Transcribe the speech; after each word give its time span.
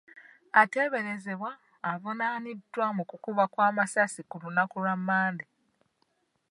Ateeberezebwa 0.61 1.51
avunaaniddwa 1.91 2.85
mu 2.97 3.03
kukuba 3.09 3.43
kw'amasasi 3.53 4.21
ku 4.29 4.35
lunaku 4.41 4.75
lwa 4.83 4.95
Mande. 5.07 5.45